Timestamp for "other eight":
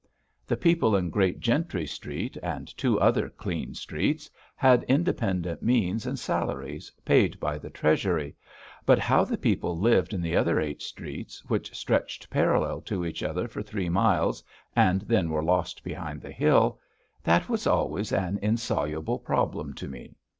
10.35-10.81